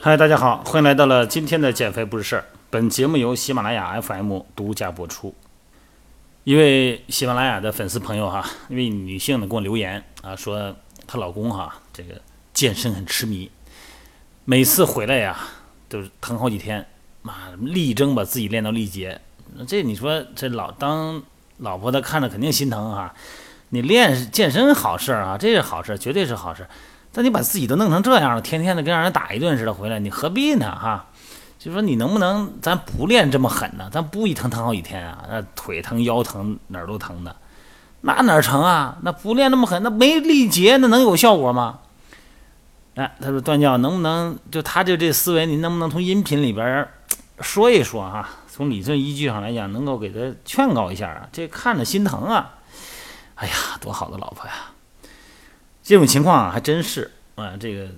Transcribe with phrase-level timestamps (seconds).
[0.00, 2.44] 嗨，大家好，欢迎来到了今天的减肥不是事儿。
[2.70, 5.34] 本节目由喜马拉雅 FM 独家播出。
[6.44, 10.76] 一位喜马拉雅的粉丝朋友哈，一位女性呢给我留言啊，说
[11.08, 12.20] 她老公哈这个
[12.54, 13.50] 健身很痴迷，
[14.44, 15.36] 每次回来呀
[15.88, 16.86] 都是疼好几天，
[17.22, 19.20] 妈力争把自己练到力竭。
[19.66, 21.20] 这你说这老当
[21.58, 23.12] 老婆的看着肯定心疼哈。
[23.70, 26.66] 你练健身好事儿啊，这是好事，绝对是好事。
[27.12, 31.06] 但你把自己都弄成这样了，天天的跟让人打一顿似的回来，你何必呢哈？
[31.58, 33.88] 就说你能不能咱不练这么狠呢？
[33.92, 35.24] 咱不一疼疼好几天啊？
[35.28, 37.36] 那腿疼、腰疼哪儿都疼的，
[38.00, 38.96] 那哪成啊？
[39.02, 41.80] 那不练那么狠，那没力竭，那能有效果吗？
[42.96, 46.88] 哎，他说段教能不能就他就这思维，你能不能从音频里边
[47.40, 48.28] 说一说哈？
[48.48, 51.28] 从理论依据上来讲，能够给他劝告一下啊？
[51.30, 52.54] 这看着心疼啊！
[53.40, 54.52] 哎呀，多好的老婆呀！
[55.82, 57.88] 这种情况啊，还真是啊，这个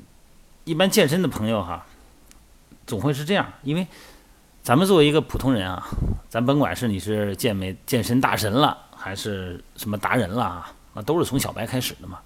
[0.65, 1.85] 一般健身的朋友哈。
[2.87, 3.87] 总会是这样，因为
[4.63, 5.85] 咱们作为一个普通人啊，
[6.29, 12.21] 咱甭管是你是健美健身大神了，还是什么达人了啊，那都是从小白开始的嘛。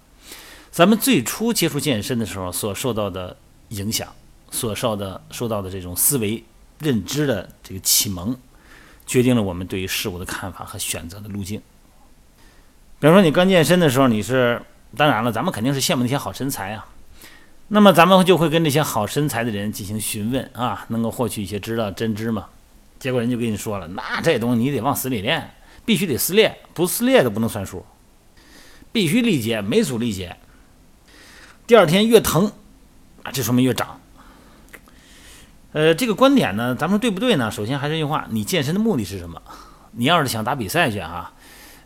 [0.69, 3.35] 咱们最初接触健身的时候所受到的
[3.69, 4.07] 影响，
[4.51, 6.43] 所受的受到的这种思维
[6.77, 8.37] 认知的这个启蒙，
[9.07, 11.59] 决定了我们对于事物的看法和选择的路径。
[12.99, 14.61] 比如说，你刚健身的时候，你是
[14.95, 16.85] 当然了，咱们肯定是羡慕那些好身材啊。
[17.67, 22.45] 那么咱们就会跟那些好身材的人进行询问啊，能够获取一些知道真知嘛？
[22.97, 25.53] 结果人就跟你说了，那这东西你得往死里练，
[25.85, 27.85] 必须得撕裂，不撕裂都不能算数，
[28.91, 30.35] 必须力竭，每组力竭。
[31.67, 32.51] 第二天越疼
[33.21, 33.99] 啊，这说明越长。
[35.73, 37.51] 呃，这个观点呢，咱们说对不对呢？
[37.51, 39.39] 首先还是一句话，你健身的目的是什么？
[39.91, 41.33] 你要是想打比赛去啊。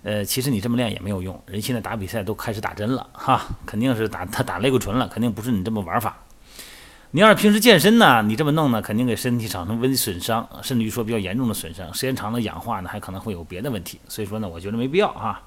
[0.03, 6.17] 呃，其实你这么练也没有用，人现在打比赛都开始打针了哈，肯定是打他打类固醇了，肯定不是你这么玩法。
[7.11, 13.99] 你要是平时健身呢，你这么弄呢，肯定给身体产生微损伤，甚至于说比较严重的损伤，时间长了氧化呢，还可能会有别的问题。
[14.07, 15.43] 所以说呢，我觉得没必要啊。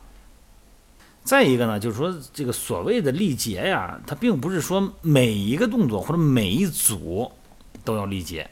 [1.25, 7.32] 再一个呢，就是说这个所谓的力竭呀，它并不是说每一个动作或者每一组
[7.82, 8.48] 都要力竭。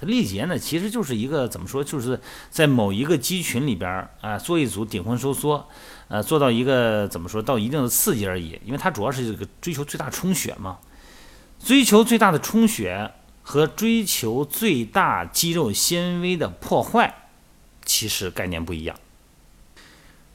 [0.00, 2.18] 它力竭呢，其实就是一个怎么说，就是
[2.48, 5.68] 在某一个肌群里边啊，做一组顶峰收缩，
[6.08, 8.58] 呃，做到一个怎么说到一定的刺激而已。
[8.64, 10.78] 因为它主要是这个追求最大充血嘛，
[11.62, 13.10] 追求最大的充血
[13.42, 17.28] 和追求最大肌肉纤维的破坏，
[17.84, 18.96] 其实概念不一样。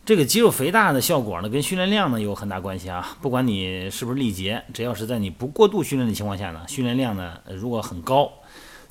[0.06, 3.18] 这个肌肉肥大的效果呢，跟训练量呢有很大关系啊。
[3.24, 8.32] 不管你是不是力竭，只要是在你不过度训练的情况下呢，训练量呢如果很高。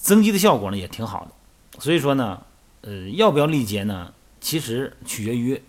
[0.05, 2.43] 增肌的效果呢也挺好的，所以说呢，
[2.83, 4.13] 呃，要不要力竭呢？
[4.39, 5.63] 其实取决于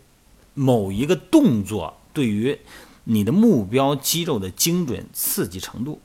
[0.53, 2.59] 某一个动作对于
[3.06, 6.01] 你的目标肌肉的精准刺激程度。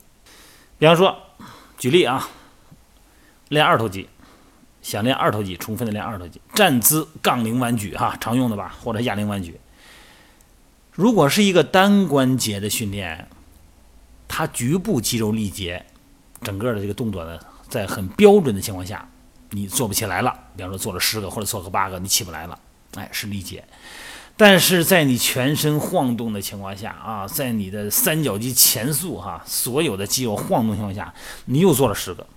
[0.79, 1.17] 比方说，
[1.77, 2.29] 举例啊，
[3.49, 4.07] 练二头肌，
[4.81, 9.59] 想练二头肌，充分的练二头肌，站姿杠铃弯举哈，常用的吧，或者哑铃弯举。
[10.93, 13.27] 如果是一个单关节的训练，
[14.29, 15.85] 它局部肌肉力竭，
[16.41, 17.37] 整个的这个动作呢。
[17.71, 19.09] 在很标准的情况下，
[19.51, 20.37] 你做不起来了。
[20.55, 22.59] 比方说做了十个或者做个八个，你起不来了，
[22.95, 23.63] 哎，是力竭。
[24.35, 31.13] 但是在你全身晃动的情况下啊，在你的三角肌前束哈，所有的肌肉晃动情况下，
[31.45, 32.27] 你又做了十个，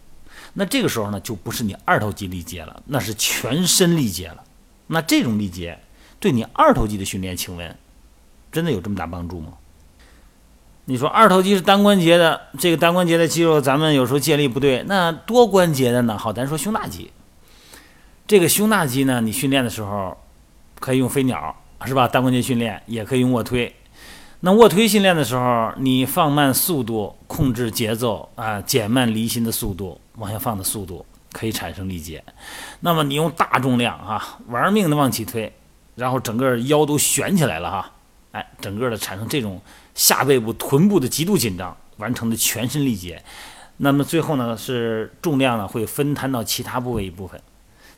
[0.53, 4.45] 那这个时候呢，就不是你二头肌力竭了，那是全身力竭了。
[4.87, 5.79] 那这种力竭
[6.21, 7.77] 对你二头肌的训练，请问
[8.53, 9.55] 真的有这么大帮助吗？
[10.87, 14.83] 你说二头肌是单关节的，这个单关节的肌肉，咱们有时候借力不对。
[14.87, 16.19] 那多关节的呢？
[16.19, 17.11] 好，咱说胸大肌。
[18.27, 20.15] 这个胸大肌呢，你训练的时候
[20.79, 21.57] 可以用飞鸟，
[21.87, 22.07] 是吧？
[22.07, 23.75] 单关节训练也可以用卧推。
[24.41, 32.23] 那卧推训练的时候，你放慢速度，控制节奏啊，减慢离心的速度，往下放的速度，可以产生力竭。
[32.81, 35.51] 那么你用大重量啊，玩命的往起推，
[35.95, 37.91] 然后整个腰都悬起来了哈，
[38.35, 39.61] 哎，整个的产生这种。
[39.95, 43.23] 下背部、臀部的极度紧张，完成的全身力竭，
[43.77, 47.41] 那么最后呢是重量呢会分摊到其他部位一部分。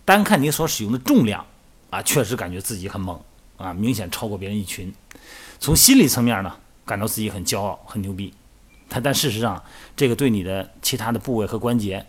[0.04, 1.42] 单看你所使用的重量
[1.88, 3.18] 啊，确实感觉自己很猛
[3.56, 4.92] 啊，明显超过别人一群。
[5.58, 6.54] 从心理层面呢，
[6.84, 8.30] 感到自己很骄傲、很牛逼。
[8.86, 9.64] 但但事实上，
[9.96, 12.04] 这个对你的其他的部位和关节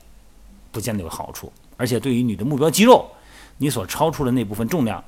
[0.73, 3.09] 不见得有好处，而且对于你的目标肌肉，
[3.57, 5.01] 你所超出的那部分重量，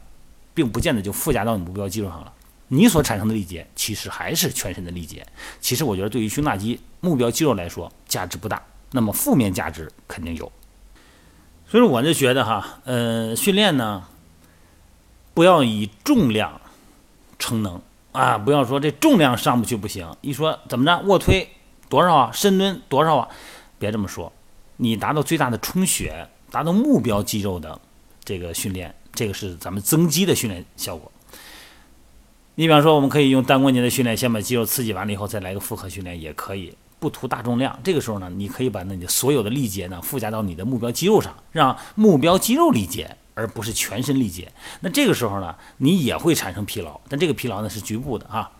[0.53, 2.33] 并不见得就附加到你目标肌肉上了。
[2.69, 5.25] 你所产生的力竭，其实还是全身的力竭。
[5.59, 8.61] 其实我觉得，对于胸大肌目标肌肉来说，价值不大。
[8.91, 10.51] 那么负面价值肯定有。
[11.67, 14.03] 所以我就觉得哈，呃，训练呢，
[15.33, 16.59] 不要以重量
[17.37, 17.79] 称能
[18.11, 21.47] 啊，不要说这重量上不去不行，一说怎么着卧推
[21.87, 23.27] 多少啊，深蹲多少啊，
[23.77, 24.31] 别这么说，
[24.77, 27.79] 你达到最大的充血，达到目标肌肉的
[28.25, 31.11] 这个训练，这个是咱们增肌的训练效果。
[32.59, 37.79] 你比方说，我们可以用单关节的训练，先把肌肉刺激完了以后，再来个复合训练也可以，不图大重量。
[37.85, 44.51] 这个时候呢，你可以把那你所有的力竭呢附加到你的目标肌肉上，让目标肌肉力竭，而不是全身力竭。
[44.81, 48.51] 那这个时候呢，你也会产生疲劳，但这个疲劳呢是局部的啊。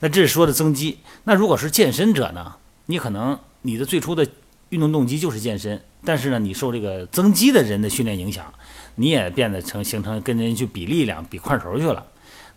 [0.00, 0.98] 那这是说的增肌。
[1.24, 4.28] 那如果是健身者呢，你可能你的最初的
[4.68, 8.52] 运动动机就是健身，但是呢，你受这个增肌的人的训练影响，
[8.96, 12.04] 你也变得成形成跟人去比力量、比块头去了。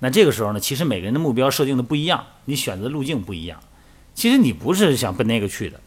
[0.03, 3.57] 那这个时候呢，其实每个人的目标设定的不一样，你选择路径不一样。
[4.13, 5.79] 其实你不是想奔那个去的，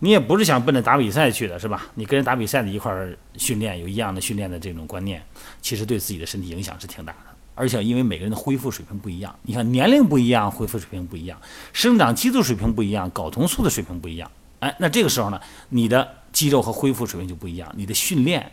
[0.00, 1.86] 你也不是想奔着打比赛去的，是吧？
[1.94, 5.22] 你跟人打比赛的一块儿训练，有一样的训练的这种观念，
[5.62, 7.18] 其实对自己的身体影响是挺大的。
[7.54, 11.40] 而且因为每个人的恢复水平不一样，你看年龄不一样，恢复水平不一样，
[11.72, 14.30] 生长激素水平不一样，睾酮素的水平不一样。
[14.60, 15.40] 哎，那这个时候呢，
[15.70, 17.72] 你的肌肉和恢复水平就不一样。
[17.74, 18.52] 你的训练，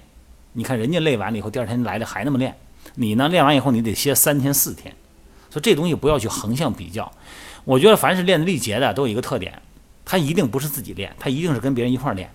[0.54, 2.56] 你看人家累完了以后，第二天来了还那么练，
[2.96, 4.96] 你呢练完以后你得歇三天四天。
[5.50, 7.12] 所以这东西不要去横向比较，
[7.66, 9.62] 我觉得凡是练力竭的都有一个特点，
[10.06, 12.34] 他一定不是自己练，他一定是跟别人一块练，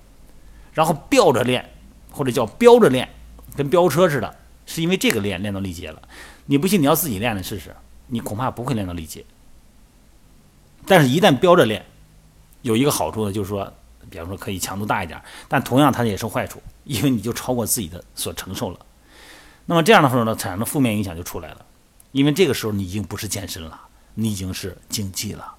[0.75, 1.67] 然后吊着练，
[2.11, 3.09] 或者叫飙着练，
[3.57, 6.03] 跟飙车似的，是因为这个练练到力竭了。
[6.45, 7.75] 你不信，你要自己练练试试，
[8.09, 9.25] 你恐怕不会练到力竭。
[10.87, 11.87] 但是，一旦飙着练，
[12.61, 13.73] 有一个好处呢，就是说，
[14.11, 18.79] 比方说可以强度大一点，但同样它也是坏处，因为你就超过自己的所承受了。
[19.67, 21.67] 那么这样的时候呢，产生的负面影响就出来了。
[22.13, 23.79] 因为这个时候你已经不是健身了，
[24.15, 25.56] 你已经是竞技了。